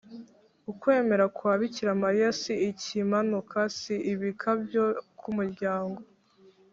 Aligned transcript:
ukwemera 0.71 1.25
kwa 1.35 1.53
bikira 1.59 1.91
mariya 2.03 2.29
si 2.41 2.53
ikimanuka, 2.69 3.57
si 3.77 3.95
ibikabyo 4.13 4.83
k’umuryango 5.19 5.99